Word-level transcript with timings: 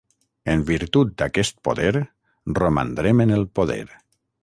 En 0.53 0.63
virtut 0.69 1.11
d'aquest 1.23 1.59
poder, 1.69 1.93
romandrem 2.63 3.25
en 3.29 3.39
el 3.41 3.49
poder. 3.61 3.83